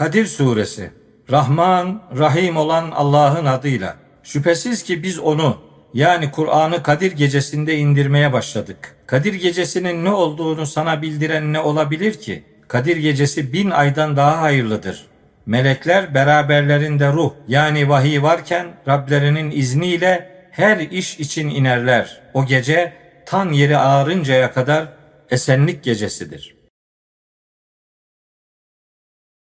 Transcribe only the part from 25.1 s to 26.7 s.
esenlik gecesidir.''